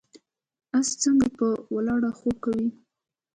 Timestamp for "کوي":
2.45-2.67